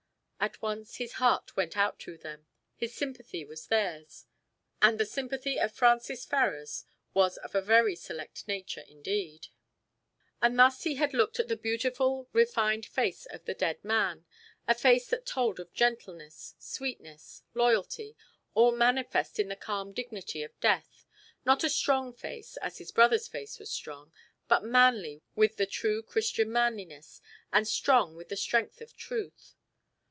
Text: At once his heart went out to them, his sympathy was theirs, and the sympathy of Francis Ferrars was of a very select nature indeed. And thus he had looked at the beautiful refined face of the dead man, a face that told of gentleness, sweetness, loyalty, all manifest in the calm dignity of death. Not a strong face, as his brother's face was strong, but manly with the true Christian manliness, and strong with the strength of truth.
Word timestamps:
At 0.43 0.59
once 0.59 0.95
his 0.95 1.11
heart 1.21 1.55
went 1.55 1.77
out 1.77 1.99
to 1.99 2.17
them, 2.17 2.47
his 2.75 2.95
sympathy 2.95 3.45
was 3.45 3.67
theirs, 3.67 4.25
and 4.81 4.99
the 4.99 5.05
sympathy 5.05 5.59
of 5.59 5.71
Francis 5.71 6.25
Ferrars 6.25 6.83
was 7.13 7.37
of 7.37 7.53
a 7.53 7.61
very 7.61 7.95
select 7.95 8.47
nature 8.47 8.83
indeed. 8.87 9.49
And 10.41 10.57
thus 10.57 10.81
he 10.81 10.95
had 10.95 11.13
looked 11.13 11.39
at 11.39 11.47
the 11.47 11.55
beautiful 11.55 12.27
refined 12.33 12.87
face 12.87 13.27
of 13.27 13.45
the 13.45 13.53
dead 13.53 13.83
man, 13.85 14.25
a 14.67 14.73
face 14.73 15.05
that 15.09 15.27
told 15.27 15.59
of 15.59 15.71
gentleness, 15.75 16.55
sweetness, 16.57 17.43
loyalty, 17.53 18.15
all 18.55 18.71
manifest 18.71 19.37
in 19.39 19.47
the 19.47 19.55
calm 19.55 19.93
dignity 19.93 20.41
of 20.41 20.59
death. 20.59 21.05
Not 21.45 21.63
a 21.63 21.69
strong 21.69 22.13
face, 22.13 22.57
as 22.57 22.79
his 22.79 22.91
brother's 22.91 23.27
face 23.27 23.59
was 23.59 23.69
strong, 23.71 24.11
but 24.47 24.63
manly 24.63 25.21
with 25.35 25.57
the 25.57 25.67
true 25.67 26.01
Christian 26.01 26.51
manliness, 26.51 27.21
and 27.53 27.67
strong 27.67 28.15
with 28.15 28.29
the 28.29 28.35
strength 28.37 28.81
of 28.81 28.97
truth. 28.97 29.53